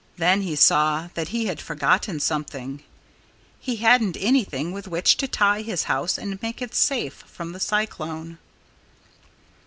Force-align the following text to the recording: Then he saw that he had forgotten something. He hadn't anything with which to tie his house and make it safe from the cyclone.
Then 0.17 0.41
he 0.41 0.55
saw 0.55 1.09
that 1.13 1.27
he 1.27 1.45
had 1.45 1.61
forgotten 1.61 2.19
something. 2.19 2.81
He 3.59 3.75
hadn't 3.75 4.17
anything 4.19 4.71
with 4.71 4.87
which 4.87 5.15
to 5.17 5.27
tie 5.27 5.61
his 5.61 5.83
house 5.83 6.17
and 6.17 6.41
make 6.41 6.59
it 6.59 6.73
safe 6.73 7.21
from 7.27 7.51
the 7.51 7.59
cyclone. 7.59 8.39